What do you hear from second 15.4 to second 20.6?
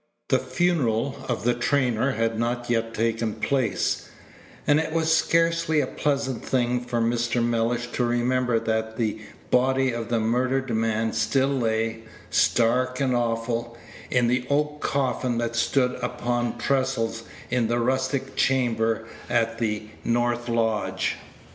stood upon trestles in the rustic chamber at the north